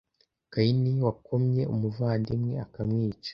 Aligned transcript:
kayini 0.51 0.91
wakomye 1.05 1.63
umuvandimwe 1.73 2.53
akamwica 2.65 3.29